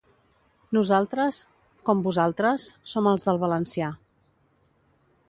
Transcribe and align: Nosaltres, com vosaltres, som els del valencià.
Nosaltres, 0.77 1.41
com 1.89 2.01
vosaltres, 2.09 2.65
som 2.95 3.11
els 3.13 3.29
del 3.29 3.41
valencià. 3.47 3.91